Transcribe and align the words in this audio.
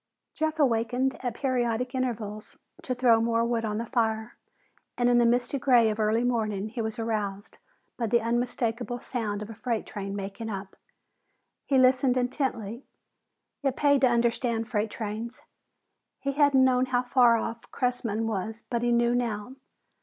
Jeff 0.33 0.57
awakened 0.57 1.15
at 1.23 1.35
periodic 1.35 1.93
intervals 1.93 2.57
to 2.81 2.95
throw 2.95 3.21
more 3.21 3.45
wood 3.45 3.63
on 3.63 3.77
the 3.77 3.85
fire, 3.85 4.35
and 4.97 5.09
in 5.09 5.19
the 5.19 5.27
misty 5.27 5.59
gray 5.59 5.91
of 5.91 5.99
early 5.99 6.23
morning 6.23 6.69
he 6.69 6.81
was 6.81 6.97
aroused 6.97 7.59
by 7.97 8.07
the 8.07 8.19
unmistakable 8.19 8.99
sound 8.99 9.43
of 9.43 9.49
a 9.51 9.53
freight 9.53 9.85
train 9.85 10.15
making 10.15 10.49
up. 10.49 10.75
He 11.67 11.77
listened 11.77 12.17
intently; 12.17 12.83
it 13.61 13.75
paid 13.77 14.01
to 14.01 14.07
understand 14.09 14.67
freight 14.67 14.89
trains. 14.89 15.43
He 16.19 16.31
hadn't 16.31 16.65
known 16.65 16.87
how 16.87 17.03
far 17.03 17.37
off 17.37 17.69
Cressman 17.71 18.25
was, 18.25 18.63
but 18.71 18.81
he 18.81 18.91
knew 18.91 19.13
now. 19.13 19.53